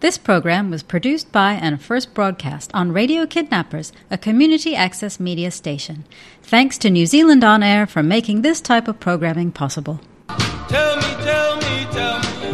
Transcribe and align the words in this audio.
This 0.00 0.16
program 0.16 0.70
was 0.70 0.82
produced 0.82 1.30
by 1.30 1.52
and 1.52 1.78
first 1.78 2.14
broadcast 2.14 2.70
on 2.72 2.90
Radio 2.90 3.26
Kidnappers, 3.26 3.92
a 4.10 4.16
community 4.16 4.74
access 4.74 5.20
media 5.20 5.50
station. 5.50 6.06
Thanks 6.42 6.78
to 6.78 6.88
New 6.88 7.04
Zealand 7.04 7.44
On 7.44 7.62
Air 7.62 7.86
for 7.86 8.02
making 8.02 8.40
this 8.40 8.62
type 8.62 8.88
of 8.88 8.98
programming 8.98 9.52
possible. 9.52 10.00
Tell 10.68 10.96
me, 10.96 11.02
tell 11.02 11.56
me, 11.56 11.86
tell 11.92 12.18
me, 12.18 12.48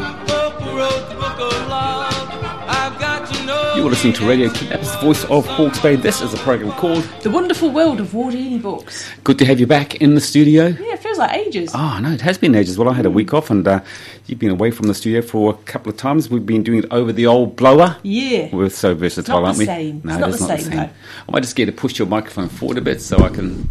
who 0.64 0.76
wrote 0.76 1.08
the 1.08 1.14
book 1.14 1.38
of 1.38 1.68
love? 1.68 2.28
I've 2.68 2.98
got 2.98 3.32
to 3.32 3.46
know. 3.46 3.74
You're 3.76 3.90
listening 3.90 4.14
to 4.14 4.26
Radio 4.28 4.50
Kidnappers, 4.50 4.90
the 4.90 4.98
voice 4.98 5.24
of 5.26 5.46
Hawke's 5.46 5.78
Bay. 5.78 5.94
This 5.94 6.20
is 6.20 6.34
a 6.34 6.38
program 6.38 6.72
called 6.72 7.04
The 7.22 7.30
Wonderful 7.30 7.70
World 7.70 8.00
of 8.00 8.08
Wardini 8.08 8.60
Books. 8.60 9.08
Good 9.22 9.38
to 9.38 9.44
Have 9.44 9.60
You 9.60 9.68
Back 9.68 9.94
in 9.94 10.16
the 10.16 10.20
Studio. 10.20 10.66
Yeah, 10.66 10.94
it 10.94 10.95
feels 11.16 11.28
like 11.30 11.46
ages. 11.46 11.72
Oh, 11.74 11.98
know, 12.00 12.12
it 12.12 12.20
has 12.20 12.38
been 12.38 12.54
ages. 12.54 12.78
Well, 12.78 12.88
I 12.88 12.94
had 12.94 13.06
a 13.06 13.10
week 13.10 13.34
off 13.34 13.50
and 13.50 13.66
uh, 13.66 13.80
you've 14.26 14.38
been 14.38 14.50
away 14.50 14.70
from 14.70 14.86
the 14.88 14.94
studio 14.94 15.22
for 15.22 15.50
a 15.50 15.54
couple 15.64 15.90
of 15.90 15.96
times. 15.96 16.28
We've 16.28 16.44
been 16.44 16.62
doing 16.62 16.80
it 16.80 16.86
over 16.90 17.12
the 17.12 17.26
old 17.26 17.56
blower. 17.56 17.96
Yeah. 18.02 18.54
We're 18.54 18.70
so 18.70 18.94
versatile, 18.94 19.44
aren't 19.44 19.58
we? 19.58 19.66
same. 19.66 20.02
No, 20.04 20.12
It's 20.12 20.20
not 20.20 20.28
it 20.28 20.32
the 20.32 20.38
not 20.38 20.38
same, 20.60 20.70
the 20.70 20.76
same. 20.76 20.90
I 21.28 21.32
might 21.32 21.40
just 21.42 21.56
get 21.56 21.66
to 21.66 21.72
push 21.72 21.98
your 21.98 22.08
microphone 22.08 22.48
forward 22.48 22.78
a 22.78 22.82
bit 22.82 23.00
so 23.00 23.18
I 23.18 23.28
can. 23.28 23.68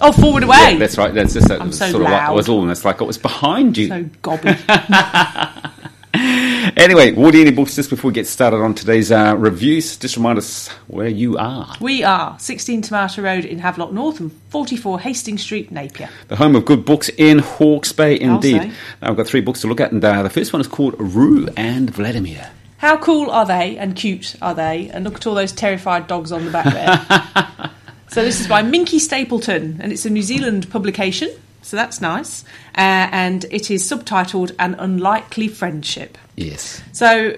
Oh, 0.00 0.12
forward 0.12 0.42
away. 0.42 0.56
Yeah, 0.72 0.78
that's 0.78 0.98
right. 0.98 1.12
That's 1.12 1.34
just 1.34 1.48
that 1.48 1.60
I'm 1.60 1.72
so 1.72 1.90
sort 1.90 2.02
of 2.02 2.10
like 2.10 2.22
I 2.22 2.28
loud. 2.28 2.36
was 2.36 2.48
almost 2.48 2.84
like 2.84 3.00
I 3.00 3.04
was 3.04 3.18
behind 3.18 3.76
you. 3.76 3.88
So 3.88 4.04
gobby. 4.22 4.48
Anyway, 6.76 7.12
Wardini 7.12 7.54
Books, 7.54 7.76
just 7.76 7.90
before 7.90 8.08
we 8.08 8.14
get 8.14 8.26
started 8.26 8.56
on 8.56 8.74
today's 8.74 9.12
uh, 9.12 9.34
reviews, 9.36 9.96
just 9.96 10.16
remind 10.16 10.38
us 10.38 10.68
where 10.88 11.08
you 11.08 11.36
are. 11.36 11.76
we 11.80 12.02
are 12.02 12.38
16 12.38 12.82
Te 12.82 12.90
Mata 12.90 13.20
Road 13.20 13.44
in 13.44 13.58
Havelock 13.58 13.92
North 13.92 14.20
and 14.20 14.32
44 14.48 15.00
Hastings 15.00 15.42
Street, 15.42 15.70
Napier. 15.70 16.08
The 16.28 16.36
home 16.36 16.56
of 16.56 16.64
good 16.64 16.84
books 16.84 17.10
in 17.18 17.40
Hawke's 17.40 17.92
Bay, 17.92 18.18
indeed. 18.18 18.62
Now, 19.00 19.10
I've 19.10 19.16
got 19.16 19.26
three 19.26 19.42
books 19.42 19.60
to 19.62 19.66
look 19.66 19.80
at, 19.80 19.92
and 19.92 20.02
uh, 20.02 20.22
the 20.22 20.30
first 20.30 20.52
one 20.52 20.60
is 20.60 20.66
called 20.66 20.94
Roo 20.98 21.48
and 21.56 21.90
Vladimir. 21.90 22.50
How 22.78 22.96
cool 22.96 23.30
are 23.30 23.46
they 23.46 23.76
and 23.76 23.94
cute 23.94 24.34
are 24.40 24.54
they? 24.54 24.88
And 24.88 25.04
look 25.04 25.16
at 25.16 25.26
all 25.26 25.34
those 25.34 25.52
terrified 25.52 26.06
dogs 26.06 26.32
on 26.32 26.44
the 26.44 26.50
back 26.50 26.72
there. 26.72 27.70
so 28.08 28.24
this 28.24 28.40
is 28.40 28.48
by 28.48 28.62
Minky 28.62 28.98
Stapleton, 28.98 29.78
and 29.80 29.92
it's 29.92 30.06
a 30.06 30.10
New 30.10 30.22
Zealand 30.22 30.70
publication. 30.70 31.30
So 31.62 31.76
that's 31.76 32.00
nice, 32.00 32.44
uh, 32.76 33.08
and 33.12 33.44
it 33.50 33.70
is 33.70 33.88
subtitled 33.88 34.52
"An 34.58 34.74
Unlikely 34.74 35.48
Friendship." 35.48 36.18
Yes. 36.36 36.82
So 36.92 37.36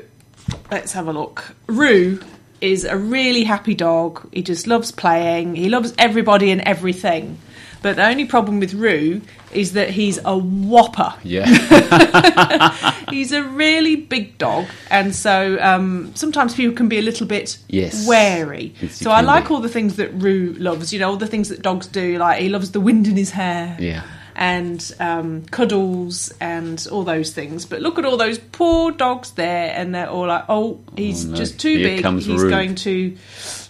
let's 0.70 0.92
have 0.92 1.06
a 1.06 1.12
look. 1.12 1.54
Roo 1.66 2.20
is 2.60 2.84
a 2.84 2.96
really 2.96 3.44
happy 3.44 3.74
dog. 3.74 4.26
He 4.32 4.42
just 4.42 4.66
loves 4.66 4.90
playing. 4.90 5.54
He 5.54 5.68
loves 5.68 5.94
everybody 5.98 6.50
and 6.50 6.60
everything. 6.62 7.38
But 7.84 7.96
the 7.96 8.06
only 8.06 8.24
problem 8.24 8.60
with 8.60 8.72
Roo 8.72 9.20
is 9.52 9.74
that 9.74 9.90
he's 9.90 10.18
a 10.24 10.36
whopper. 10.36 11.12
Yeah. 11.22 11.44
He's 13.10 13.30
a 13.32 13.42
really 13.44 13.94
big 13.96 14.38
dog, 14.38 14.66
and 14.90 15.14
so 15.14 15.58
um, 15.60 16.10
sometimes 16.16 16.54
people 16.54 16.74
can 16.74 16.88
be 16.88 16.98
a 16.98 17.02
little 17.02 17.26
bit 17.26 17.58
Yes. 17.68 18.06
wary. 18.08 18.74
Yes, 18.80 18.96
so 18.96 19.10
I 19.10 19.20
like 19.20 19.48
be. 19.48 19.54
all 19.54 19.60
the 19.60 19.68
things 19.68 19.96
that 19.96 20.08
Roo 20.14 20.56
loves. 20.58 20.92
You 20.92 20.98
know, 21.00 21.10
all 21.10 21.16
the 21.16 21.26
things 21.28 21.50
that 21.50 21.62
dogs 21.62 21.86
do. 21.86 22.18
Like 22.18 22.40
he 22.40 22.48
loves 22.48 22.70
the 22.72 22.80
wind 22.80 23.06
in 23.06 23.16
his 23.16 23.30
hair. 23.30 23.76
Yeah. 23.78 24.02
And 24.36 24.80
um, 24.98 25.44
cuddles 25.52 26.32
and 26.40 26.84
all 26.90 27.04
those 27.04 27.30
things. 27.32 27.66
But 27.66 27.82
look 27.82 27.98
at 28.00 28.04
all 28.04 28.16
those 28.16 28.38
poor 28.38 28.90
dogs 28.90 29.30
there, 29.32 29.72
and 29.76 29.94
they're 29.94 30.08
all 30.10 30.26
like, 30.26 30.44
"Oh, 30.48 30.80
he's 30.96 31.26
Oh, 31.26 31.30
no. 31.30 31.36
just 31.36 31.60
too 31.60 31.76
Here 31.76 31.88
big. 31.96 32.02
comes 32.02 32.24
He's 32.26 32.42
Roo." 32.42 32.50
going 32.50 32.74
to. 32.76 33.16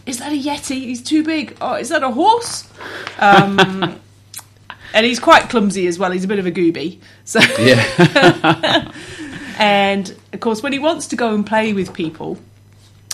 Is 0.07 0.19
that 0.21 0.33
a 0.33 0.37
yeti? 0.41 0.77
He's 0.85 1.03
too 1.03 1.23
big. 1.25 1.57
Oh, 1.61 1.75
is 1.75 1.89
that 1.91 2.03
a 2.03 2.11
horse? 2.11 2.65
Um, 3.19 4.01
and 4.95 5.05
he's 5.05 5.21
quite 5.21 5.51
clumsy 5.51 5.87
as 5.87 5.99
well. 5.99 6.13
He's 6.13 6.25
a 6.25 6.29
bit 6.29 6.39
of 6.39 6.47
a 6.47 6.53
gooby. 6.53 7.01
So 7.25 7.41
yeah. 7.59 8.93
and 9.59 10.17
of 10.33 10.41
course, 10.41 10.63
when 10.63 10.73
he 10.73 10.79
wants 10.79 11.09
to 11.09 11.17
go 11.17 11.35
and 11.35 11.45
play 11.45 11.73
with 11.73 11.93
people, 11.93 12.39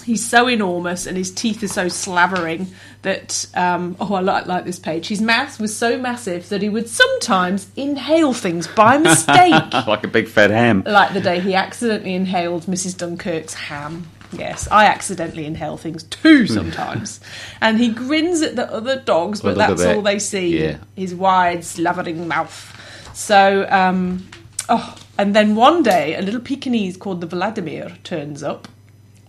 he's 0.04 0.24
so 0.24 0.46
enormous 0.46 1.06
and 1.06 1.16
his 1.16 1.32
teeth 1.32 1.62
are 1.62 1.68
so 1.68 1.88
slavering 1.88 2.68
that 3.02 3.46
um, 3.54 3.96
oh, 3.98 4.14
I 4.14 4.20
like 4.20 4.46
like 4.46 4.66
this 4.66 4.78
page. 4.78 5.08
His 5.08 5.22
mouth 5.22 5.58
was 5.58 5.76
so 5.76 5.98
massive 5.98 6.50
that 6.50 6.60
he 6.60 6.68
would 6.68 6.88
sometimes 6.88 7.70
inhale 7.76 8.34
things 8.34 8.66
by 8.68 8.98
mistake, 8.98 9.72
like 9.86 10.04
a 10.04 10.08
big 10.08 10.28
fat 10.28 10.50
ham. 10.50 10.82
like 10.86 11.14
the 11.14 11.20
day 11.20 11.40
he 11.40 11.54
accidentally 11.54 12.14
inhaled 12.14 12.64
Mrs. 12.64 12.96
Dunkirk's 12.96 13.54
ham. 13.54 14.06
Yes, 14.32 14.68
I 14.70 14.86
accidentally 14.86 15.44
inhale 15.44 15.76
things 15.76 16.04
too 16.04 16.46
sometimes. 16.46 17.20
and 17.60 17.78
he 17.78 17.88
grins 17.88 18.42
at 18.42 18.56
the 18.56 18.72
other 18.72 19.00
dogs, 19.00 19.40
but 19.40 19.56
that's 19.56 19.84
all 19.84 20.02
they 20.02 20.18
see. 20.18 20.58
Yeah. 20.62 20.78
His 20.96 21.14
wide, 21.14 21.64
slavering 21.64 22.28
mouth. 22.28 22.76
So, 23.14 23.66
um, 23.70 24.28
oh, 24.68 24.96
and 25.18 25.34
then 25.34 25.56
one 25.56 25.82
day 25.82 26.14
a 26.14 26.22
little 26.22 26.40
Pekingese 26.40 26.96
called 26.96 27.20
the 27.20 27.26
Vladimir 27.26 27.96
turns 28.04 28.42
up 28.42 28.68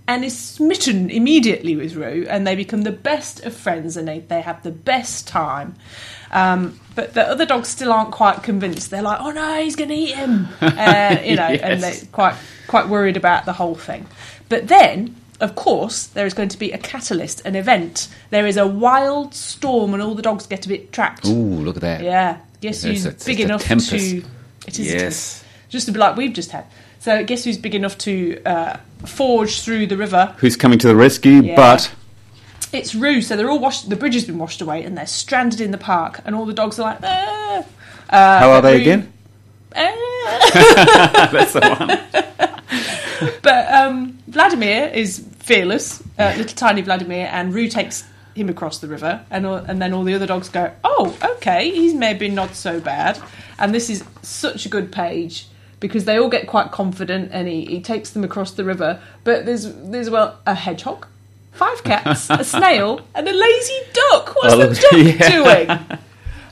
and 0.08 0.26
is 0.26 0.38
smitten 0.38 1.10
immediately 1.10 1.76
with 1.76 1.96
Roo, 1.96 2.26
and 2.30 2.46
they 2.46 2.56
become 2.56 2.82
the 2.82 2.92
best 2.92 3.44
of 3.46 3.56
friends, 3.56 3.96
and 3.96 4.08
they, 4.08 4.20
they 4.20 4.42
have 4.42 4.62
the 4.64 4.72
best 4.72 5.28
time. 5.28 5.76
Um, 6.32 6.80
but 6.96 7.14
the 7.14 7.28
other 7.28 7.46
dogs 7.46 7.70
still 7.70 7.94
aren't 7.94 8.12
quite 8.12 8.44
convinced. 8.44 8.90
They're 8.90 9.02
like, 9.02 9.20
"Oh 9.22 9.32
no, 9.32 9.62
he's 9.62 9.76
going 9.76 9.90
to 9.90 9.96
eat 9.96 10.16
him," 10.16 10.48
uh, 10.62 11.18
you 11.24 11.36
know, 11.36 11.44
and 11.44 11.82
they're 11.82 11.96
quite 12.12 12.36
quite 12.72 12.88
worried 12.88 13.18
about 13.18 13.44
the 13.46 13.54
whole 13.54 13.76
thing. 13.76 14.06
But 14.50 14.68
then, 14.70 15.16
of 15.42 15.56
course, 15.56 16.08
there 16.08 16.26
is 16.26 16.34
going 16.34 16.50
to 16.50 16.58
be 16.58 16.72
a 16.72 16.78
catalyst, 16.78 17.46
an 17.46 17.56
event. 17.56 18.08
There 18.30 18.48
is 18.48 18.56
a 18.58 18.66
wild 18.66 19.34
storm, 19.36 19.94
and 19.94 20.02
all 20.02 20.16
the 20.16 20.22
dogs 20.22 20.48
get 20.48 20.66
a 20.66 20.70
bit 20.70 20.94
trapped. 20.94 21.26
Ooh, 21.28 21.32
look 21.66 21.76
at 21.76 21.82
that. 21.82 22.02
Yeah, 22.02 22.38
guess 22.62 22.84
Yes, 22.84 22.84
who's 22.84 23.06
it's 23.06 23.26
big 23.26 23.38
just 23.38 23.44
a 23.44 23.50
enough 23.50 23.64
tempest. 23.64 23.90
to? 23.92 24.24
It 24.68 24.80
is 24.80 24.88
Yes. 24.88 24.94
tempest. 25.02 25.44
just 25.70 25.88
a 25.90 25.92
bit 25.92 26.00
like 26.00 26.16
we've 26.16 26.34
just 26.34 26.52
had. 26.52 26.64
So 27.00 27.24
guess 27.26 27.44
who's 27.44 27.58
big 27.58 27.76
enough 27.76 27.98
to 28.00 28.42
uh, 28.46 28.78
forge 29.06 29.60
through 29.62 29.88
the 29.88 29.98
river? 29.98 30.34
Who's 30.38 30.56
coming 30.56 30.80
to 30.80 30.88
the 30.88 30.96
rescue? 30.96 31.42
Yeah. 31.42 31.56
But 31.58 31.92
It's 32.72 32.96
Roo. 32.96 33.22
So 33.22 33.36
they're 33.36 33.50
all 33.50 33.60
washed. 33.60 33.90
The 33.90 33.96
bridge 33.98 34.14
has 34.14 34.24
been 34.26 34.38
washed 34.38 34.62
away, 34.62 34.84
and 34.86 34.98
they're 34.98 35.06
stranded 35.08 35.60
in 35.60 35.72
the 35.72 35.78
park, 35.78 36.22
and 36.26 36.34
all 36.36 36.46
the 36.46 36.54
dogs 36.54 36.80
are 36.80 36.84
like, 36.84 37.00
ah. 37.04 37.66
Uh, 38.10 38.40
how 38.40 38.52
are 38.52 38.62
they 38.62 38.76
Roo- 38.76 38.82
again? 38.82 39.14
"Ah." 39.76 39.92
That's 41.34 41.54
the 41.54 41.62
one. 41.62 42.48
but 43.42 43.72
um, 43.72 44.20
Vladimir 44.28 44.88
is 44.94 45.26
fearless, 45.40 46.02
uh, 46.20 46.34
little 46.38 46.56
tiny 46.56 46.82
Vladimir, 46.82 47.28
and 47.32 47.54
Roo 47.54 47.68
takes 47.68 48.04
him 48.36 48.48
across 48.50 48.80
the 48.80 48.88
river, 48.88 49.26
and 49.30 49.46
all, 49.46 49.56
and 49.56 49.82
then 49.82 49.94
all 49.94 50.04
the 50.04 50.14
other 50.14 50.26
dogs 50.28 50.50
go, 50.50 50.72
"Oh, 50.84 51.18
okay, 51.36 51.70
he's 51.72 51.94
maybe 51.94 52.30
not 52.30 52.56
so 52.56 52.80
bad." 52.80 53.20
And 53.60 53.74
this 53.76 53.90
is 53.90 54.04
such 54.22 54.66
a 54.66 54.70
good 54.70 54.92
page 54.92 55.48
because 55.80 56.06
they 56.06 56.18
all 56.18 56.30
get 56.30 56.48
quite 56.48 56.72
confident, 56.72 57.30
and 57.34 57.48
he, 57.48 57.66
he 57.66 57.82
takes 57.82 58.12
them 58.12 58.24
across 58.24 58.52
the 58.52 58.64
river. 58.64 59.02
But 59.24 59.46
there's 59.46 59.74
there's 59.74 60.10
well 60.10 60.40
a 60.48 60.54
hedgehog, 60.56 61.08
five 61.52 61.84
cats, 61.84 62.30
a 62.30 62.44
snail, 62.56 63.02
and 63.14 63.28
a 63.28 63.34
lazy 63.34 63.80
duck. 63.94 64.34
What's 64.36 64.54
Oh, 64.54 64.68
the 64.68 64.76
duck 64.76 65.20
yeah. 65.20 65.30
doing? 65.30 66.00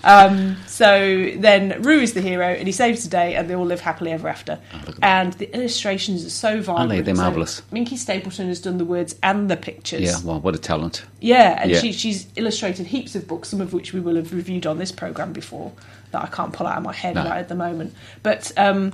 Um, 0.03 0.57
so 0.79 1.31
then 1.35 1.81
Roo 1.81 1.99
is 1.99 2.13
the 2.13 2.21
hero, 2.21 2.47
and 2.47 2.65
he 2.65 2.71
saves 2.71 3.03
the 3.03 3.09
day, 3.09 3.35
and 3.35 3.49
they 3.49 3.55
all 3.55 3.65
live 3.65 3.81
happily 3.81 4.11
ever 4.11 4.29
after. 4.29 4.53
at 4.73 4.95
and 5.03 5.33
the 5.33 5.53
illustrations 5.53 6.25
are 6.25 6.29
so 6.29 6.61
vibrant. 6.61 7.03
They're 7.05 7.15
So 7.15 7.21
marvellous. 7.21 7.61
Minky 7.69 7.97
Stapleton 7.97 8.47
has 8.47 8.61
done 8.61 8.77
the 8.77 8.85
words 8.85 9.15
and 9.21 9.49
the 9.51 9.57
pictures. 9.57 10.01
Yeah, 10.01 10.15
well, 10.23 10.39
what 10.39 10.55
a 10.55 10.57
talent. 10.57 11.03
Yeah, 11.19 11.61
and 11.61 11.71
Yeah. 11.71 11.79
She, 11.81 11.91
she's 11.91 12.27
illustrated 12.37 12.87
heaps 12.87 13.13
of 13.15 13.27
books, 13.27 13.49
some 13.49 13.59
of 13.59 13.73
which 13.73 13.91
we 13.93 13.99
will 13.99 14.15
have 14.15 14.33
reviewed 14.33 14.65
on 14.65 14.77
this 14.77 14.91
program 14.93 15.33
before 15.33 15.73
that 16.11 16.23
I 16.23 16.27
can't 16.27 16.53
pull 16.53 16.65
out 16.65 16.77
of 16.77 16.83
my 16.83 16.93
head 16.93 17.15
No. 17.15 17.25
right 17.25 17.39
at 17.39 17.49
the 17.49 17.55
moment. 17.55 17.93
But 18.23 18.51
um, 18.55 18.93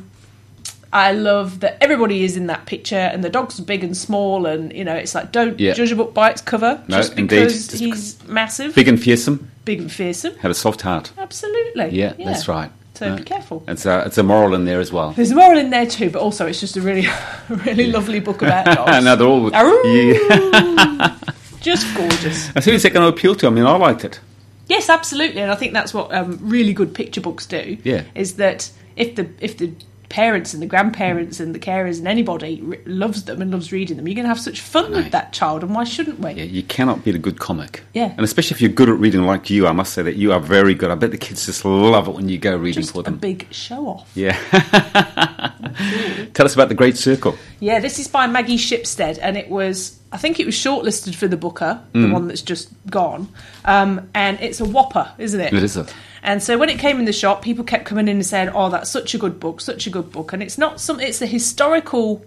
I 0.92 1.12
love 1.12 1.60
that 1.60 1.78
everybody 1.82 2.24
is 2.24 2.36
in 2.36 2.48
that 2.48 2.66
picture, 2.66 2.96
and 3.14 3.24
the 3.24 3.30
dogs 3.30 3.60
are 3.60 3.64
big 3.64 3.84
and 3.84 3.96
small, 3.96 4.48
and 4.48 4.74
you 4.74 4.84
know 4.84 4.96
it's 4.96 5.14
like 5.14 5.32
don't 5.32 5.60
Yeah. 5.60 5.74
judge 5.74 5.92
a 5.92 5.96
book 5.96 6.16
by 6.16 6.32
its 6.32 6.42
cover 6.42 6.82
No, 6.88 6.98
just 6.98 7.12
indeed. 7.14 7.42
because 7.42 7.68
Just 7.68 7.80
he's 7.80 8.28
massive, 8.28 8.74
Big 8.74 8.88
and 8.88 9.00
fearsome, 9.02 9.52
big 9.66 9.82
and 9.82 9.92
fearsome. 9.92 10.36
Have 10.38 10.52
a 10.52 10.56
soft 10.56 10.82
heart. 10.82 11.12
Absolutely, 11.18 11.90
Yeah, 11.90 12.14
that's 12.14 12.48
right. 12.48 12.72
So 12.94 13.10
No. 13.10 13.18
be 13.18 13.24
careful. 13.24 13.62
It's 13.68 13.86
a, 13.86 14.04
it's 14.06 14.18
a 14.18 14.24
moral 14.24 14.54
in 14.54 14.64
there 14.64 14.80
as 14.80 14.94
well. 14.94 15.12
There's 15.12 15.32
a 15.32 15.36
moral 15.36 15.60
in 15.60 15.70
there 15.70 15.86
too, 15.86 16.10
but 16.10 16.22
also 16.22 16.48
it's 16.48 16.62
just 16.62 16.78
a 16.78 16.82
really, 16.82 17.06
really 17.50 17.92
lovely 17.92 18.22
book 18.22 18.42
about 18.42 18.66
dogs. 18.68 19.04
no, 19.04 19.16
they're 19.18 19.28
all. 19.28 19.86
Yeah. 19.86 21.18
just 21.60 21.94
gorgeous. 21.96 22.50
I 22.56 22.62
think 22.62 22.76
it's 22.76 22.84
going 22.86 22.94
to 22.96 23.08
appeal 23.08 23.36
to. 23.36 23.48
I 23.48 23.50
mean, 23.50 23.66
I 23.66 23.76
liked 23.76 24.06
it. 24.06 24.20
Yes, 24.68 24.90
absolutely, 24.90 25.42
and 25.42 25.52
I 25.52 25.56
think 25.56 25.74
that's 25.74 25.94
what 25.94 26.14
um, 26.14 26.40
really 26.42 26.74
good 26.74 26.94
picture 26.94 27.22
books 27.22 27.46
do. 27.46 27.78
Yeah. 27.84 28.04
is 28.16 28.36
that 28.38 28.72
if 28.96 29.16
the 29.16 29.30
if 29.40 29.58
the 29.58 29.74
parents 30.10 30.54
and 30.54 30.62
the 30.62 30.68
grandparents 30.68 31.40
and 31.40 31.54
the 31.56 31.60
carers 31.60 31.98
and 32.00 32.08
anybody 32.08 32.64
r- 32.68 32.78
loves 32.86 33.24
them 33.26 33.42
and 33.42 33.52
loves 33.52 33.72
reading 33.72 33.98
them, 33.98 34.08
you're 34.08 34.16
going 34.16 34.24
to 34.26 34.30
have 34.30 34.40
such 34.40 34.62
fun 34.62 34.92
with 34.92 35.12
that 35.12 35.34
child, 35.34 35.64
and 35.64 35.74
why 35.76 35.84
shouldn't 35.84 36.20
we? 36.20 36.32
Yeah, 36.32 36.44
you 36.44 36.64
cannot 36.64 37.04
beat 37.04 37.16
a 37.16 37.20
good 37.20 37.40
comic. 37.40 37.84
Yeah. 37.94 38.12
And 38.12 38.22
especially 38.22 38.56
if 38.56 38.62
you're 38.62 38.72
good 38.72 38.90
at 38.90 38.98
reading 39.00 39.24
like 39.24 39.50
you, 39.50 39.68
I 39.68 39.72
must 39.72 39.94
say 39.94 40.02
that 40.04 40.16
you 40.16 40.32
are 40.34 40.40
very 40.40 40.74
good. 40.76 40.92
I 40.92 40.96
bet 40.96 41.12
the 41.12 41.18
kids 41.18 41.46
just 41.46 41.66
love 41.66 42.08
it 42.08 42.14
when 42.16 42.30
you 42.30 42.38
go 42.38 42.56
reading 42.56 42.82
Just 42.84 42.94
for 42.94 43.00
a 43.02 43.04
them. 43.04 43.18
big 43.18 43.48
show 43.52 43.88
off. 43.88 44.12
Yeah. 44.16 44.36
Tell 46.34 46.46
us 46.46 46.54
about 46.54 46.70
the 46.70 46.76
Great 46.76 46.98
Circle. 46.98 47.38
Yeah, 47.60 47.80
this 47.80 48.00
is 48.00 48.08
by 48.08 48.28
Maggie 48.28 48.58
Shipstead, 48.58 49.20
and 49.22 49.38
it 49.38 49.50
was 49.50 50.00
I 50.12 50.18
think 50.18 50.40
it 50.40 50.46
was 50.46 50.56
shortlisted 50.56 51.16
for 51.16 51.28
the 51.28 51.36
Booker, 51.38 51.82
Mm. 51.94 52.08
the 52.08 52.14
one 52.14 52.28
that's 52.28 52.42
just 52.42 52.70
gone, 52.90 53.28
um, 53.66 54.08
and 54.14 54.40
it's 54.40 54.62
a 54.62 54.66
whopper, 54.66 55.12
isn't 55.18 55.40
it? 55.42 55.54
It 55.54 55.64
is 55.64 55.76
a- 55.76 55.88
And 56.26 56.42
so 56.44 56.58
when 56.58 56.70
it 56.70 56.80
came 56.80 57.00
in 57.00 57.06
the 57.06 57.14
shop, 57.14 57.42
people 57.42 57.64
kept 57.64 57.86
coming 57.86 58.08
in 58.08 58.18
and 58.18 58.26
saying, 58.26 58.50
"Oh, 58.50 58.70
that's 58.70 58.90
such 58.90 59.14
a 59.14 59.18
good 59.18 59.40
book, 59.40 59.62
such 59.62 59.88
a 59.88 59.90
good 59.90 60.12
book," 60.12 60.34
and 60.34 60.42
it's 60.44 60.58
not 60.58 60.82
some. 60.82 61.00
It's 61.00 61.22
a 61.22 61.26
historical 61.28 62.26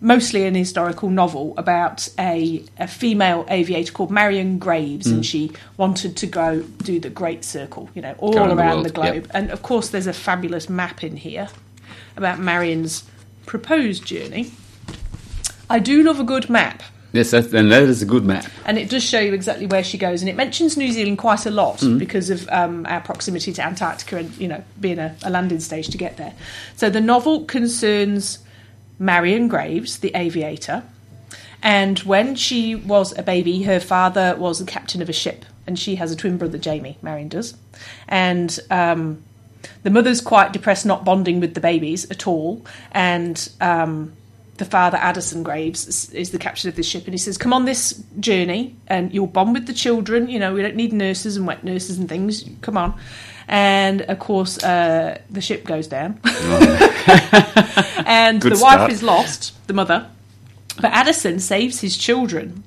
mostly 0.00 0.44
an 0.44 0.54
historical 0.54 1.08
novel 1.08 1.54
about 1.56 2.08
a, 2.18 2.62
a 2.78 2.86
female 2.86 3.46
aviator 3.48 3.90
called 3.92 4.10
Marion 4.10 4.58
Graves, 4.58 5.06
Mm. 5.06 5.12
and 5.12 5.26
she 5.26 5.50
wanted 5.78 6.14
to 6.18 6.26
go 6.26 6.60
do 6.82 7.00
the 7.00 7.08
Great 7.08 7.42
Circle, 7.42 7.88
you 7.94 8.02
know, 8.02 8.14
all 8.18 8.36
around, 8.52 8.82
the 8.82 8.88
the, 8.90 8.94
globe. 8.94 9.14
yep. 9.14 9.26
And 9.30 9.50
of 9.50 9.62
course, 9.62 9.88
there's 9.88 10.06
a 10.06 10.12
fabulous 10.12 10.68
map 10.68 11.02
in 11.02 11.16
here 11.16 11.48
about 12.18 12.38
Marion's 12.38 13.04
proposed 13.46 14.04
journey. 14.04 14.52
I 15.70 15.78
do 15.78 16.02
love 16.02 16.20
a 16.20 16.24
good 16.24 16.50
map. 16.50 16.82
Yes, 17.14 17.30
that's, 17.30 17.52
and 17.52 17.70
that 17.70 17.84
is 17.84 18.02
a 18.02 18.06
good 18.06 18.24
map. 18.24 18.44
And 18.66 18.76
it 18.76 18.90
does 18.90 19.04
show 19.04 19.20
you 19.20 19.34
exactly 19.34 19.66
where 19.66 19.84
she 19.84 19.96
goes, 19.98 20.20
and 20.20 20.28
it 20.28 20.34
mentions 20.34 20.76
New 20.76 20.90
Zealand 20.90 21.18
quite 21.18 21.46
a 21.46 21.50
lot 21.50 21.78
Mm. 21.78 21.96
because 21.96 22.28
of 22.28 22.48
um, 22.48 22.84
our 22.86 23.00
proximity 23.00 23.52
to 23.52 23.62
Antarctica 23.64 24.16
and 24.16 24.36
you 24.36 24.48
know 24.48 24.64
being 24.80 24.98
a, 24.98 25.14
a 25.22 25.30
landing 25.30 25.60
stage 25.60 25.86
to 25.90 25.96
get 25.96 26.16
there. 26.16 26.34
So 26.74 26.90
the 26.90 27.00
novel 27.00 27.44
concerns 27.44 28.40
Marion 28.98 29.46
Graves, 29.46 29.98
the 29.98 30.10
aviator, 30.16 30.82
and 31.62 32.00
when 32.00 32.34
she 32.34 32.74
was 32.74 33.16
a 33.16 33.22
baby, 33.22 33.62
her 33.62 33.78
father 33.78 34.34
was 34.36 34.58
the 34.58 34.66
captain 34.66 35.00
of 35.00 35.08
a 35.08 35.12
ship, 35.12 35.44
and 35.68 35.78
she 35.78 35.94
has 35.94 36.10
a 36.10 36.16
twin 36.16 36.36
brother, 36.36 36.58
Jamie. 36.58 36.98
Marion 37.00 37.28
does, 37.28 37.54
and 38.08 38.58
um, 38.72 39.22
the 39.84 39.90
mother's 39.90 40.20
quite 40.20 40.52
depressed, 40.52 40.84
not 40.84 41.04
bonding 41.04 41.38
with 41.38 41.54
the 41.54 41.60
babies 41.60 42.10
at 42.10 42.26
all, 42.26 42.66
and 42.90 43.48
um, 43.60 44.12
the 44.56 44.64
father, 44.64 44.96
Addison 44.98 45.42
Graves, 45.42 46.10
is, 46.12 46.30
the 46.30 46.38
captain 46.38 46.68
of 46.68 46.76
this 46.76 46.86
ship, 46.86 47.04
and 47.04 47.14
he 47.14 47.18
says, 47.18 47.36
"Come 47.36 47.52
on 47.52 47.64
this 47.64 48.02
journey, 48.20 48.76
and 48.86 49.12
you'll 49.12 49.26
bond 49.26 49.54
with 49.54 49.66
the 49.66 49.72
children. 49.72 50.28
You 50.28 50.38
know, 50.38 50.54
we 50.54 50.62
don't 50.62 50.76
need 50.76 50.92
nurses 50.92 51.36
and 51.36 51.46
wet 51.46 51.64
nurses 51.64 51.98
and 51.98 52.08
things. 52.08 52.44
Come 52.60 52.76
on." 52.76 52.94
And 53.48 54.02
of 54.02 54.18
course, 54.20 54.62
uh, 54.62 55.18
the 55.30 55.40
ship 55.40 55.64
goes 55.64 55.86
down, 55.86 56.20
and 58.06 58.40
Good 58.40 58.54
the 58.54 58.60
wife 58.62 58.90
is 58.90 59.02
lost, 59.02 59.54
the 59.66 59.74
mother. 59.74 60.08
But 60.76 60.92
Addison 60.92 61.38
saves 61.40 61.80
his 61.80 61.96
children. 61.96 62.64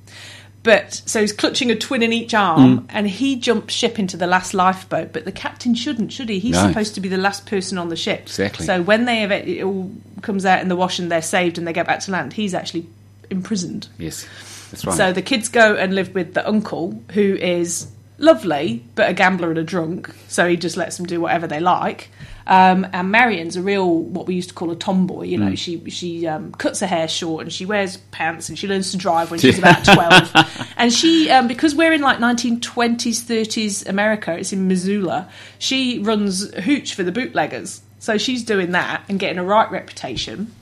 But 0.68 1.02
so 1.06 1.22
he's 1.22 1.32
clutching 1.32 1.72
a 1.72 1.76
twin 1.78 2.04
in 2.04 2.12
each 2.12 2.34
arm, 2.34 2.80
Mm. 2.82 2.86
and 2.90 3.08
he 3.10 3.38
jumps 3.38 3.74
ship 3.74 3.98
into 3.98 4.18
the 4.18 4.28
last 4.28 4.54
lifeboat. 4.54 5.14
But 5.14 5.24
the 5.24 5.32
captain 5.32 5.74
shouldn't, 5.76 6.12
should 6.12 6.28
he? 6.28 6.40
He's 6.40 6.56
No. 6.56 6.68
supposed 6.68 6.94
to 6.96 7.00
be 7.00 7.08
the 7.08 7.16
last 7.18 7.46
person 7.46 7.78
on 7.78 7.88
the 7.88 7.96
ship. 7.96 8.24
Exactly. 8.24 8.66
So 8.66 8.82
when 8.82 9.06
they 9.06 9.22
have 9.22 9.32
it, 9.32 9.48
it 9.48 9.64
all 9.64 9.90
comes 10.22 10.46
out 10.46 10.62
in 10.62 10.68
the 10.68 10.76
wash 10.76 11.00
and 11.00 11.10
they're 11.10 11.22
saved 11.22 11.58
and 11.58 11.66
they 11.66 11.72
get 11.72 11.88
back 11.88 12.02
to 12.02 12.12
land, 12.12 12.34
he's 12.34 12.54
actually 12.54 12.86
imprisoned. 13.30 13.88
Yes, 13.98 14.26
that's 14.72 14.86
right. 14.86 14.98
So 14.98 15.14
the 15.14 15.22
kids 15.22 15.48
go 15.48 15.76
and 15.76 15.96
live 15.96 16.14
with 16.14 16.34
the 16.34 16.46
uncle, 16.46 17.02
who 17.14 17.36
is 17.36 17.88
lovely 18.18 18.84
but 18.96 19.10
a 19.10 19.14
gambler 19.14 19.50
and 19.50 19.58
a 19.58 19.64
drunk. 19.64 20.14
So 20.28 20.48
he 20.48 20.58
just 20.58 20.78
lets 20.78 20.98
them 20.98 21.06
do 21.06 21.22
whatever 21.22 21.48
they 21.48 21.60
like. 21.60 22.10
Um, 22.48 22.88
and 22.94 23.12
Marion's 23.12 23.58
a 23.58 23.62
real 23.62 24.00
what 24.00 24.26
we 24.26 24.36
used 24.36 24.50
to 24.50 24.56
call 24.56 24.72
a 24.72 24.76
tomboy. 24.76 25.24
You 25.24 25.38
know, 25.38 25.56
she 25.56 25.90
she 25.90 26.26
um, 26.28 26.54
cuts 26.54 26.80
her 26.80 26.88
hair 26.88 27.10
short 27.10 27.44
and 27.44 27.52
she 27.52 27.66
wears 27.66 27.98
pants 27.98 28.48
and 28.48 28.58
she 28.58 28.68
learns 28.68 28.92
to 28.92 28.98
drive 28.98 29.30
when 29.32 29.40
she's 29.42 29.60
about 29.60 29.84
twelve. 29.84 30.74
and 30.78 30.94
she 30.94 31.30
um, 31.30 31.48
because 31.48 31.76
we're 31.76 31.92
in 31.92 32.02
like 32.02 32.22
nineteen 32.22 32.62
twenties 32.62 33.22
thirties 33.22 33.86
America, 33.86 34.38
it's 34.38 34.54
in 34.54 34.68
Missoula. 34.68 35.30
She 35.60 36.00
runs 36.00 36.54
hooch 36.60 36.96
for 36.96 37.04
the 37.04 37.12
bootleggers. 37.12 37.82
So 38.00 38.18
she's 38.18 38.44
doing 38.44 38.72
that 38.72 39.04
and 39.10 39.20
getting 39.20 39.40
a 39.40 39.44
right 39.44 39.70
reputation. 39.70 40.54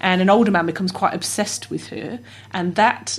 And 0.00 0.22
an 0.22 0.30
older 0.30 0.50
man 0.50 0.64
becomes 0.66 0.92
quite 0.92 1.14
obsessed 1.14 1.70
with 1.70 1.88
her, 1.88 2.20
and 2.52 2.74
that 2.76 3.18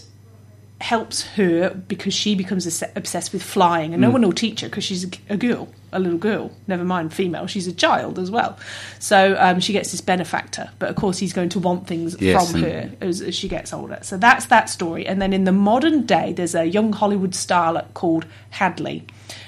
helps 0.82 1.24
her 1.24 1.70
because 1.88 2.14
she 2.14 2.36
becomes 2.36 2.84
obsessed 2.96 3.32
with 3.32 3.42
flying, 3.42 3.94
and 3.94 4.02
no 4.02 4.10
one 4.10 4.22
will 4.22 4.34
teach 4.34 4.62
her 4.62 4.68
because 4.68 4.84
she's 4.84 5.06
a, 5.30 5.38
girl, 5.38 5.70
a 5.94 6.00
little 6.00 6.18
girl. 6.18 6.52
Never 6.68 6.84
mind 6.84 7.14
female; 7.14 7.48
she's 7.48 7.68
a 7.68 7.74
child 7.74 8.20
as 8.20 8.30
well. 8.30 8.58
So 9.00 9.38
um, 9.40 9.60
she 9.62 9.72
gets 9.72 9.92
this 9.92 10.02
benefactor, 10.02 10.70
but 10.80 10.90
of 10.90 10.96
course 10.96 11.18
he's 11.18 11.34
going 11.34 11.50
to 11.50 11.60
want 11.60 11.88
things 11.88 12.20
Yes, 12.20 12.52
from 12.52 12.62
her 12.62 12.92
as, 13.00 13.22
as 13.22 13.36
she 13.36 13.48
gets 13.48 13.72
older. 13.72 14.00
So 14.02 14.18
that's 14.18 14.48
that 14.48 14.70
story. 14.70 15.08
And 15.08 15.22
then 15.22 15.32
in 15.32 15.46
the 15.46 15.54
modern 15.54 16.06
day, 16.06 16.34
there's 16.34 16.56
a 16.56 16.66
young 16.66 16.92
Hollywood 16.92 17.32
starlet 17.32 17.94
called 17.94 18.26
Hadley. 18.50 19.06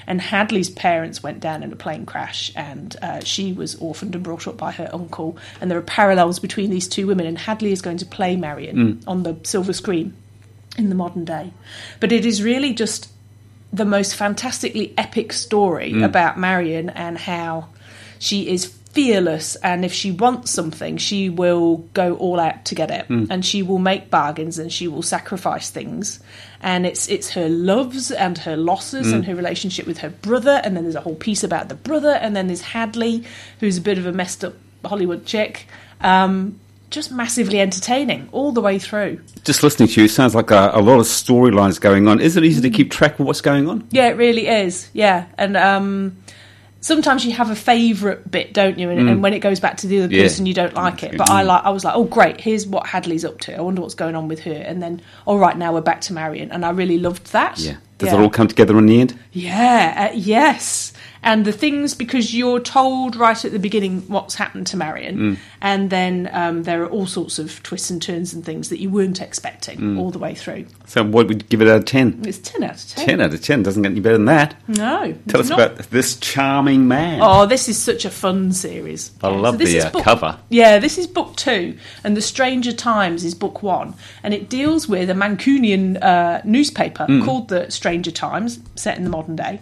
And 0.08 0.22
Hadley's 0.22 0.70
parents 0.70 1.22
went 1.22 1.42
down 1.42 1.64
in 1.64 1.74
a 1.74 1.76
plane 1.76 2.06
crash, 2.06 2.54
and 2.56 2.96
uh, 3.02 3.20
she 3.20 3.52
was 3.52 3.76
orphaned 3.76 4.16
and 4.16 4.24
brought 4.24 4.48
up 4.48 4.56
by 4.56 4.72
her 4.72 4.90
uncle. 4.94 5.38
And 5.60 5.70
there 5.70 5.78
are 5.78 5.84
parallels 5.84 6.40
between 6.40 6.70
these 6.70 6.88
two 6.88 7.06
women. 7.06 7.26
And 7.26 7.38
Hadley 7.38 7.74
is 7.74 7.82
going 7.82 7.98
to 7.98 8.06
play 8.06 8.38
Marion 8.38 9.04
on 9.06 9.24
the 9.24 9.38
silver 9.44 9.74
screen 9.74 10.16
in 10.78 10.90
the 10.90 10.96
modern 10.96 11.26
day. 11.26 11.52
But 12.00 12.12
it 12.12 12.26
is 12.26 12.42
really 12.44 12.74
just 12.74 13.12
the 13.74 13.86
most 13.86 14.16
fantastically 14.16 14.94
epic 14.98 15.34
story 15.34 15.92
mm. 15.92 16.04
about 16.04 16.40
Marion 16.40 16.90
and 16.90 17.18
how 17.18 17.68
she 18.20 18.50
is 18.50 18.66
fearless 18.66 19.56
and 19.58 19.86
if 19.86 19.94
she 19.94 20.10
wants 20.10 20.50
something 20.50 20.98
she 20.98 21.30
will 21.30 21.78
go 21.94 22.16
all 22.16 22.40
out 22.40 22.66
to 22.66 22.74
get 22.74 22.90
it. 22.90 23.08
Mm. 23.08 23.28
And 23.30 23.46
she 23.46 23.62
will 23.62 23.78
make 23.78 24.10
bargains 24.10 24.58
and 24.58 24.72
she 24.72 24.88
will 24.88 25.04
sacrifice 25.04 25.70
things. 25.70 26.20
And 26.62 26.86
it's 26.86 27.08
it's 27.08 27.32
her 27.32 27.50
loves 27.50 28.10
and 28.12 28.38
her 28.40 28.58
losses 28.58 29.08
mm. 29.08 29.14
and 29.14 29.26
her 29.26 29.36
relationship 29.36 29.86
with 29.86 30.00
her 30.00 30.10
brother 30.10 30.62
and 30.64 30.76
then 30.76 30.84
there's 30.84 30.96
a 30.96 31.02
whole 31.02 31.16
piece 31.16 31.44
about 31.44 31.70
the 31.70 31.76
brother 31.76 32.12
and 32.12 32.36
then 32.36 32.48
there's 32.48 32.62
Hadley 32.62 33.24
who's 33.60 33.78
a 33.78 33.82
bit 33.82 33.98
of 33.98 34.06
a 34.06 34.12
messed 34.12 34.44
up 34.44 34.56
Hollywood 34.84 35.26
chick. 35.26 35.68
Um, 36.02 36.60
just 36.90 37.12
massively 37.12 37.60
entertaining 37.60 38.30
all 38.32 38.52
the 38.52 38.62
way 38.62 38.80
through 38.80 39.20
Just 39.44 39.62
listening 39.64 39.90
to 39.90 40.02
you 40.02 40.08
sounds 40.08 40.34
like 40.34 40.52
a, 40.52 40.72
a 40.74 40.82
lot 40.82 41.00
of 41.00 41.06
storylines 41.06 41.80
going 41.82 42.08
on. 42.08 42.20
Is 42.22 42.38
it 42.38 42.44
easy 42.44 42.62
to 42.62 42.70
keep 42.70 42.92
track 42.92 43.20
of 43.20 43.26
what's 43.26 43.42
going 43.42 43.70
on? 43.70 43.88
Yeah, 43.92 44.08
it 44.08 44.18
really 44.18 44.48
is. 44.48 44.90
Yeah, 44.94 45.26
and 45.38 45.58
um, 45.58 46.18
sometimes 46.82 47.26
you 47.26 47.34
have 47.34 47.50
a 47.52 47.56
favourite 47.56 48.30
bit, 48.30 48.54
don't 48.54 48.78
you? 48.80 48.90
And, 48.90 49.10
and 49.10 49.22
when 49.24 49.34
it 49.34 49.40
goes 49.40 49.60
back 49.60 49.78
to 49.78 49.88
the 49.88 50.00
other 50.00 50.08
Mm. 50.08 50.18
Yeah. 50.18 50.24
person, 50.24 50.46
you 50.46 50.54
don't 50.54 50.74
like 50.74 51.04
it. 51.04 51.18
But 51.18 51.30
I 51.30 51.42
like. 51.44 51.64
I 51.66 51.70
was 51.72 51.84
like, 51.84 51.96
oh 51.96 52.06
great, 52.06 52.40
here's 52.40 52.66
what 52.66 52.88
Hadley's 52.88 53.26
up 53.26 53.40
to. 53.42 53.56
I 53.58 53.62
wonder 53.62 53.82
what's 53.82 53.96
going 53.96 54.16
on 54.16 54.28
with 54.28 54.40
her. 54.42 54.54
And 54.54 54.82
then, 54.82 55.02
all 55.26 55.38
right, 55.40 55.58
now 55.58 55.74
we're 55.74 55.82
back 55.82 56.02
to 56.02 56.14
Marion, 56.14 56.52
and 56.52 56.66
I 56.66 56.70
really 56.72 56.98
loved 57.00 57.32
that. 57.34 57.60
Yeah. 57.60 57.78
Does 57.98 58.14
it 58.14 58.20
all 58.20 58.30
come 58.30 58.48
together 58.48 58.78
in 58.78 58.86
the 58.86 59.02
end? 59.02 59.18
Yeah, 59.32 60.10
uh, 60.12 60.16
yes. 60.16 60.94
And 61.28 61.44
the 61.44 61.52
things 61.52 61.94
because 61.94 62.34
you're 62.34 62.62
told 62.62 63.18
right 63.18 63.44
at 63.44 63.52
the 63.52 63.60
beginning 63.60 64.04
what's 64.08 64.36
happened 64.36 64.66
to 64.68 64.78
Marion, 64.78 65.18
Mm. 65.18 65.38
and 65.62 65.90
then 65.90 66.30
um, 66.32 66.64
there 66.64 66.82
are 66.84 66.88
all 66.88 67.06
sorts 67.06 67.38
of 67.38 67.62
twists 67.64 67.90
and 67.90 68.02
turns 68.02 68.34
and 68.34 68.46
things 68.46 68.70
that 68.70 68.80
you 68.80 68.90
weren't 68.90 69.20
expecting 69.20 69.78
Mm. 69.78 70.00
all 70.00 70.10
the 70.10 70.20
way 70.20 70.34
through. 70.34 70.68
So, 70.86 71.04
what 71.04 71.28
would 71.28 71.42
you 71.42 71.48
give 71.50 71.62
it 71.62 71.68
out 71.68 71.80
of 71.80 71.86
10? 71.86 72.22
It's 72.26 72.38
ten 72.38 72.64
out 72.64 72.76
of 72.82 72.88
ten. 72.88 73.06
10 73.06 73.22
out 73.22 73.34
of 73.34 73.42
10. 73.42 73.62
Doesn't 73.62 73.84
get 73.84 73.92
any 73.92 74.00
better 74.00 74.16
than 74.16 74.26
that. 74.28 74.56
No, 74.70 75.14
Tell 75.28 75.42
us 75.42 75.50
not. 75.50 75.60
about 75.60 75.90
this 75.90 76.16
charming 76.16 76.88
man. 76.88 77.20
Oh, 77.22 77.46
this 77.46 77.68
is 77.68 77.78
such 77.78 78.06
a 78.06 78.10
fun 78.10 78.54
series. 78.54 79.12
I 79.22 79.30
Yeah, 79.30 79.36
love 79.36 79.58
this 79.58 79.72
the 79.74 79.82
uh, 79.82 79.90
book- 79.92 80.04
cover. 80.06 80.38
Yeah, 80.48 80.80
this 80.80 80.98
is 80.98 81.08
book 81.08 81.36
two, 81.36 81.76
and 82.06 82.16
The 82.16 82.22
Stranger 82.22 82.72
Times 82.72 83.26
is 83.26 83.36
book 83.36 83.62
one, 83.62 83.96
and 84.24 84.34
it 84.34 84.50
deals 84.50 84.88
with 84.88 85.10
a 85.10 85.14
Mancunian 85.14 86.02
uh, 86.02 86.40
newspaper 86.46 87.04
Hmm. 87.04 87.26
called 87.26 87.50
The 87.50 87.70
Stranger 87.70 88.12
Times, 88.12 88.60
set 88.76 88.98
in 88.98 89.04
the 89.04 89.10
modern 89.10 89.36
day. 89.36 89.60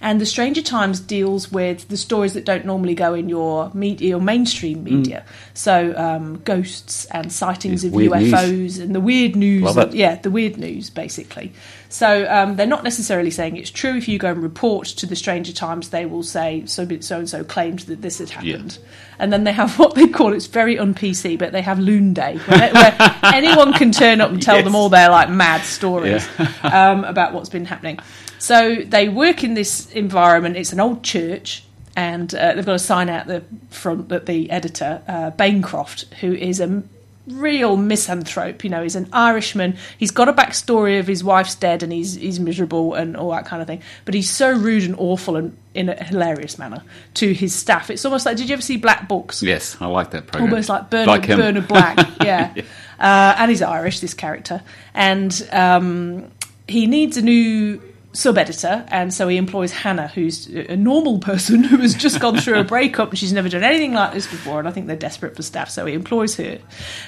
And 0.00 0.20
The 0.20 0.26
Stranger 0.26 0.62
Times 0.62 1.00
deals 1.00 1.50
with 1.50 1.88
the 1.88 1.96
stories 1.96 2.34
that 2.34 2.44
don't 2.44 2.64
normally 2.64 2.94
go 2.94 3.14
in 3.14 3.28
your 3.28 3.70
media, 3.74 4.10
your 4.10 4.20
mainstream 4.20 4.84
media. 4.84 5.24
So 5.54 5.94
um, 5.96 6.40
ghosts 6.44 7.04
and 7.06 7.32
sightings 7.32 7.82
Yeah, 7.84 7.88
of 7.88 7.94
weird 7.94 8.12
news. 8.12 8.32
UFOs 8.32 8.80
and 8.80 8.94
the 8.94 9.00
weird 9.00 9.34
news. 9.36 9.76
It. 9.76 9.94
Yeah, 9.94 10.14
the 10.16 10.30
weird 10.30 10.56
news, 10.56 10.88
basically. 10.90 11.52
So 11.88 12.30
um, 12.30 12.56
they're 12.56 12.66
not 12.66 12.84
necessarily 12.84 13.30
saying 13.30 13.56
it's 13.56 13.70
true. 13.70 13.96
If 13.96 14.08
you 14.08 14.18
go 14.18 14.30
and 14.30 14.42
report 14.42 14.86
to 14.88 15.06
the 15.06 15.16
Stranger 15.16 15.52
Times, 15.52 15.88
they 15.90 16.06
will 16.06 16.22
say 16.22 16.64
so 16.66 16.86
so 17.00 17.18
and 17.18 17.28
so 17.28 17.42
claimed 17.44 17.80
that 17.80 18.02
this 18.02 18.18
had 18.18 18.28
happened, 18.30 18.78
and 19.18 19.32
then 19.32 19.44
they 19.44 19.52
have 19.52 19.78
what 19.78 19.94
they 19.94 20.06
call 20.06 20.32
it's 20.34 20.46
very 20.46 20.78
un 20.78 20.94
PC, 20.94 21.38
but 21.38 21.52
they 21.52 21.62
have 21.62 21.78
Loon 21.78 22.12
Day, 22.12 22.36
where, 22.36 22.72
where 22.74 22.96
anyone 23.24 23.72
can 23.72 23.90
turn 23.90 24.20
up 24.20 24.30
and 24.30 24.40
tell 24.42 24.56
Yes. 24.56 24.64
them 24.64 24.74
all 24.74 24.90
their 24.90 25.08
like 25.08 25.30
mad 25.30 25.62
stories 25.62 26.28
um, 26.62 27.04
about 27.04 27.32
what's 27.32 27.48
been 27.48 27.64
happening. 27.64 27.98
So 28.38 28.76
they 28.86 29.08
work 29.08 29.42
in 29.42 29.54
this 29.54 29.87
environment. 29.92 30.56
It's 30.56 30.72
an 30.72 30.80
old 30.80 31.02
church. 31.02 31.64
And 31.96 32.32
uh, 32.32 32.54
they've 32.54 32.64
got 32.64 32.76
a 32.76 32.78
sign 32.78 33.08
out 33.08 33.26
the 33.26 33.42
front 33.70 34.10
that 34.10 34.26
the 34.26 34.50
editor, 34.52 35.02
uh, 35.08 35.32
Banecroft, 35.32 36.14
who 36.14 36.32
is 36.32 36.60
a 36.60 36.84
real 37.26 37.76
misanthrope. 37.76 38.64
You 38.64 38.70
know, 38.70 38.82
he's 38.82 38.96
an 38.96 39.08
Irishman. 39.12 39.76
He's 39.98 40.10
got 40.10 40.28
a 40.28 40.32
backstory 40.32 41.00
of 41.00 41.06
his 41.06 41.22
wife's 41.22 41.54
dead, 41.54 41.82
and 41.82 41.92
he's 41.92 42.14
he's 42.14 42.38
miserable 42.38 42.94
and 42.94 43.16
all 43.16 43.30
that 43.32 43.46
kind 43.46 43.60
of 43.60 43.68
thing. 43.68 43.82
But 44.04 44.14
he's 44.14 44.30
so 44.30 44.52
rude 44.52 44.84
and 44.84 44.94
awful 44.96 45.36
and 45.36 45.56
in 45.74 45.88
a 45.88 46.04
hilarious 46.04 46.58
manner 46.58 46.82
to 47.14 47.32
his 47.34 47.54
staff. 47.54 47.90
It's 47.90 48.04
almost 48.04 48.26
like 48.26 48.36
did 48.36 48.48
you 48.48 48.52
ever 48.52 48.62
see 48.62 48.76
Black 48.76 49.08
Books? 49.08 49.42
Yes, 49.42 49.76
I 49.80 49.86
like 49.86 50.10
that 50.12 50.26
program. 50.26 50.50
Almost 50.50 50.68
like 50.68 50.90
Bernard, 50.90 51.06
Like. 51.08 51.26
Bernard 51.26 51.68
Black, 51.68 51.98
yeah. 52.22 52.54
Uh, 52.98 53.34
and 53.38 53.50
he's 53.50 53.62
Irish, 53.62 54.00
this 54.00 54.14
character. 54.14 54.62
And 54.94 55.48
um, 55.52 56.30
he 56.66 56.86
needs 56.86 57.16
a 57.16 57.22
new 57.22 57.80
sub 58.12 58.38
editor, 58.38 58.84
and 58.88 59.12
so 59.12 59.28
he 59.28 59.36
employs 59.36 59.70
Hannah, 59.72 60.08
who's 60.08 60.46
a 60.46 60.76
normal 60.76 61.18
person 61.18 61.62
who 61.64 61.78
has 61.78 61.94
just 61.94 62.20
gone 62.20 62.38
through 62.38 62.58
a 62.58 62.64
breakup 62.64 63.10
and 63.10 63.18
she's 63.18 63.32
never 63.32 63.48
done 63.48 63.62
anything 63.62 63.92
like 63.92 64.12
this 64.12 64.26
before. 64.26 64.58
And 64.58 64.68
I 64.68 64.72
think 64.72 64.86
they're 64.86 64.96
desperate 64.96 65.36
for 65.36 65.42
staff, 65.42 65.70
so 65.70 65.86
he 65.86 65.94
employs 65.94 66.36
her. 66.36 66.58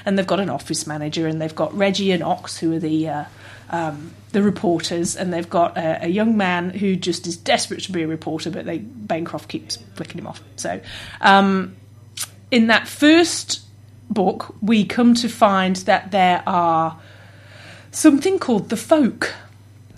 And 0.04 0.18
they've 0.18 0.26
got 0.26 0.40
an 0.40 0.50
office 0.50 0.86
manager, 0.86 1.26
and 1.26 1.40
they've 1.40 1.54
got 1.54 1.76
Reggie 1.76 2.12
and 2.12 2.22
Ox, 2.22 2.58
who 2.58 2.74
are 2.74 2.78
the. 2.78 3.08
Uh, 3.08 3.24
um, 3.72 4.12
the 4.32 4.42
reporters, 4.42 5.16
and 5.16 5.32
they've 5.32 5.48
got 5.48 5.78
a, 5.78 6.06
a 6.06 6.08
young 6.08 6.36
man 6.36 6.70
who 6.70 6.96
just 6.96 7.28
is 7.28 7.36
desperate 7.36 7.82
to 7.84 7.92
be 7.92 8.02
a 8.02 8.08
reporter, 8.08 8.50
but 8.50 8.64
they 8.64 8.80
Banecroft 8.80 9.46
keeps 9.46 9.76
flicking 9.94 10.18
him 10.18 10.26
off. 10.26 10.42
So, 10.56 10.80
um, 11.20 11.76
in 12.50 12.66
that 12.66 12.88
first 12.88 13.60
book, 14.10 14.54
we 14.60 14.84
come 14.84 15.14
to 15.14 15.28
find 15.28 15.76
that 15.76 16.10
there 16.10 16.42
are 16.46 16.98
something 17.92 18.38
called 18.38 18.68
the 18.68 18.76
folk. 18.76 19.34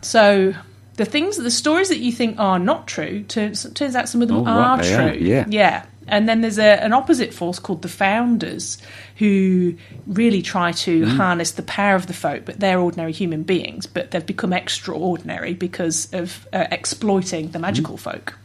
So 0.02 0.54
the 0.96 1.04
things, 1.04 1.36
the 1.38 1.50
stories 1.50 1.88
that 1.88 1.98
you 1.98 2.12
think 2.12 2.38
are 2.38 2.58
not 2.58 2.86
true, 2.86 3.22
turns, 3.22 3.70
turns 3.74 3.96
out 3.96 4.08
some 4.08 4.20
of 4.22 4.28
them 4.28 4.38
Oh, 4.38 4.46
are 4.46 4.76
right, 4.78 4.84
true. 4.84 4.96
are, 4.96 5.14
yeah. 5.14 5.44
yeah. 5.48 5.84
And 6.08 6.28
then 6.28 6.40
there's 6.40 6.58
a, 6.58 6.82
an 6.84 6.92
opposite 6.92 7.32
force 7.32 7.58
called 7.60 7.82
the 7.82 7.88
founders, 7.88 8.78
who 9.16 9.74
really 10.06 10.42
try 10.42 10.72
to 10.72 11.04
Mm. 11.04 11.16
harness 11.16 11.52
the 11.52 11.62
power 11.62 11.94
of 11.94 12.08
the 12.08 12.12
folk, 12.12 12.44
but 12.44 12.58
they're 12.60 12.80
ordinary 12.80 13.12
human 13.12 13.42
beings, 13.44 13.86
but 13.86 14.10
they've 14.10 14.26
become 14.26 14.52
extraordinary 14.52 15.54
because 15.54 16.12
of 16.12 16.46
uh, 16.52 16.66
exploiting 16.72 17.50
the 17.52 17.58
magical 17.60 17.96
Mm. 17.96 18.00
folk. 18.00 18.38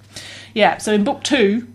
Yeah, 0.54 0.78
so 0.78 0.94
in 0.94 1.04
book 1.04 1.24
two, 1.24 1.68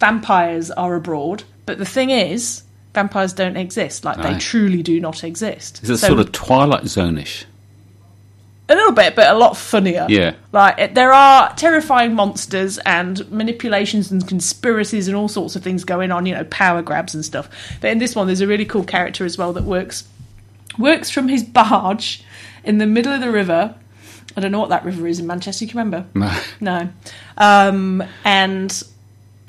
vampires 0.00 0.70
are 0.72 0.94
abroad, 0.94 1.44
but 1.66 1.78
the 1.78 1.84
thing 1.84 2.10
is, 2.10 2.62
vampires 2.94 3.32
don't 3.32 3.56
exist. 3.56 4.04
Like 4.04 4.20
they 4.22 4.36
truly 4.38 4.82
do 4.82 5.00
not 5.00 5.24
exist. 5.24 5.80
Is 5.82 5.90
it 5.90 5.98
So- 5.98 6.08
sort 6.08 6.20
of 6.20 6.32
Twilight 6.32 6.86
Zone-ish? 6.86 7.46
A 8.68 8.74
little 8.74 8.92
bit, 8.92 9.16
but 9.16 9.28
a 9.28 9.34
lot 9.34 9.56
funnier. 9.56 10.06
Yeah. 10.08 10.34
like 10.52 10.78
it, 10.78 10.94
there 10.94 11.12
are 11.12 11.54
terrifying 11.54 12.14
monsters 12.14 12.78
and 12.78 13.28
manipulations 13.30 14.10
and 14.10 14.26
conspiracies 14.26 15.08
and 15.08 15.16
all 15.16 15.28
sorts 15.28 15.56
of 15.56 15.62
things 15.62 15.84
going 15.84 16.12
on. 16.12 16.26
You 16.26 16.34
know, 16.34 16.44
power 16.44 16.82
grabs 16.82 17.14
and 17.14 17.24
stuff. 17.24 17.48
But 17.80 17.90
in 17.90 17.98
this 17.98 18.14
one, 18.14 18.26
there's 18.26 18.40
a 18.40 18.46
really 18.46 18.66
cool 18.66 18.84
character 18.84 19.24
as 19.24 19.38
well 19.38 19.52
that 19.54 19.64
works 19.64 20.06
works 20.78 21.10
from 21.10 21.28
his 21.28 21.42
barge 21.42 22.22
in 22.64 22.78
the 22.78 22.86
middle 22.86 23.12
of 23.12 23.20
the 23.20 23.30
river. 23.30 23.74
I 24.36 24.40
don't 24.40 24.52
know 24.52 24.60
what 24.60 24.68
that 24.68 24.84
river 24.84 25.06
is 25.06 25.18
in 25.18 25.26
Manchester. 25.26 25.64
You 25.64 25.70
can 25.70 25.78
remember? 25.78 26.06
No. 26.14 26.40
No. 26.60 26.88
Um, 27.36 28.04
and 28.24 28.82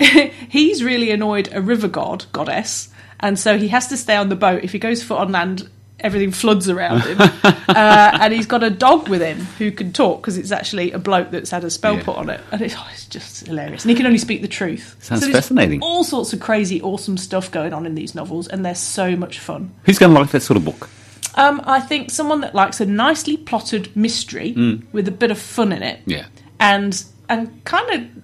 he's 0.48 0.82
really 0.82 1.10
annoyed 1.10 1.50
a 1.52 1.60
river 1.60 1.88
god, 1.88 2.24
goddess, 2.32 2.88
and 3.20 3.38
so 3.38 3.58
he 3.58 3.68
has 3.68 3.88
to 3.88 3.96
stay 3.96 4.16
on 4.16 4.30
the 4.30 4.36
boat. 4.36 4.64
If 4.64 4.72
he 4.72 4.78
goes 4.78 5.02
foot 5.02 5.18
on 5.18 5.30
land, 5.30 5.68
everything 6.00 6.32
floods 6.32 6.68
around 6.68 7.00
him. 7.02 7.18
uh, 7.42 8.18
and 8.20 8.32
he's 8.32 8.46
got 8.46 8.62
a 8.62 8.70
dog 8.70 9.08
with 9.08 9.20
him 9.22 9.38
who 9.58 9.70
can 9.70 9.92
talk 9.92 10.20
because 10.20 10.36
it's 10.38 10.52
actually 10.52 10.92
a 10.92 10.98
bloke 10.98 11.30
that's 11.30 11.50
had 11.50 11.64
a 11.64 11.70
spell 11.70 11.96
Yeah. 11.96 12.02
put 12.04 12.16
on 12.16 12.30
it. 12.30 12.40
And 12.52 12.60
it's, 12.62 12.74
oh, 12.76 12.88
it's 12.92 13.06
just 13.06 13.46
hilarious. 13.46 13.84
And 13.84 13.90
he 13.90 13.96
can 13.96 14.06
only 14.06 14.18
speak 14.18 14.42
the 14.42 14.48
truth. 14.48 14.96
Sounds 15.00 15.20
there's 15.22 15.32
fascinating. 15.34 15.80
All 15.82 16.04
sorts 16.04 16.32
of 16.32 16.40
crazy, 16.40 16.80
awesome 16.82 17.16
stuff 17.16 17.50
going 17.50 17.72
on 17.72 17.86
in 17.86 17.94
these 17.94 18.14
novels, 18.14 18.48
and 18.48 18.64
they're 18.64 18.74
so 18.74 19.16
much 19.16 19.38
fun. 19.38 19.72
Who's 19.84 19.98
going 19.98 20.12
to 20.14 20.20
like 20.20 20.30
that 20.30 20.42
sort 20.42 20.56
of 20.56 20.64
book? 20.64 20.88
Um, 21.36 21.62
I 21.64 21.80
think 21.80 22.10
someone 22.10 22.40
that 22.40 22.54
likes 22.54 22.80
a 22.80 22.86
nicely 22.86 23.36
plotted 23.36 23.94
mystery 23.96 24.82
with 24.92 25.06
a 25.06 25.12
bit 25.12 25.30
of 25.30 25.38
fun 25.38 25.72
in 25.72 25.82
it 25.82 26.00
Yeah. 26.04 26.26
and 26.58 27.02
and 27.28 27.64
kind 27.64 27.88
of 27.90 28.22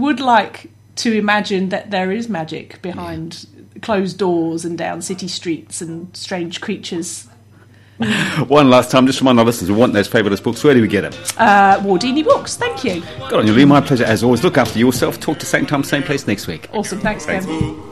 would 0.00 0.20
like 0.20 0.70
to 0.96 1.12
imagine 1.16 1.70
that 1.70 1.90
there 1.90 2.12
is 2.12 2.28
magic 2.28 2.80
behind 2.82 3.46
closed 3.80 4.18
doors 4.18 4.64
and 4.64 4.76
down 4.76 5.02
city 5.02 5.28
streets 5.28 5.80
and 5.80 6.14
strange 6.16 6.60
creatures. 6.60 7.28
One 8.48 8.68
last 8.70 8.90
time, 8.90 9.06
just 9.06 9.20
remind 9.20 9.38
our 9.38 9.44
listeners, 9.44 9.70
we 9.70 9.76
want 9.76 9.92
those 9.92 10.08
fabulous 10.08 10.40
books. 10.40 10.64
Where 10.64 10.74
do 10.74 10.80
we 10.82 10.88
get 10.88 11.02
them? 11.02 11.12
Uh, 11.36 11.78
Wardini 11.80 12.24
Books, 12.24 12.56
thank 12.56 12.84
you. 12.84 13.02
Good 13.28 13.40
on 13.40 13.46
you, 13.46 13.52
Lee. 13.52 13.64
My 13.64 13.80
pleasure 13.80 14.04
as 14.04 14.24
always. 14.24 14.42
Look 14.42 14.58
after 14.58 14.78
yourself. 14.78 15.20
Talk 15.20 15.38
to 15.38 15.46
same 15.46 15.66
time, 15.66 15.84
same 15.84 16.02
place 16.02 16.26
next 16.26 16.46
week. 16.46 16.68
Awesome, 16.72 17.00
thanks, 17.00 17.26
Ken. 17.26 17.91